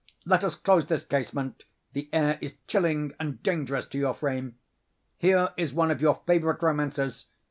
[0.25, 4.57] Let us close this casement;—the air is chilling and dangerous to your frame.
[5.19, 7.25] Here is one of your favorite romances.